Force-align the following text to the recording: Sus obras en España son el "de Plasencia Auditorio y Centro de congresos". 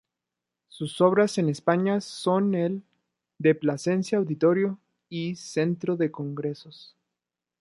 Sus 0.67 0.99
obras 0.99 1.37
en 1.37 1.47
España 1.47 2.01
son 2.01 2.55
el 2.55 2.81
"de 3.37 3.53
Plasencia 3.53 4.17
Auditorio 4.17 4.79
y 5.09 5.35
Centro 5.35 5.95
de 5.95 6.09
congresos". 6.09 6.95